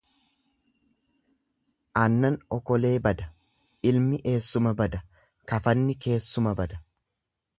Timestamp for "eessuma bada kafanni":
4.33-5.99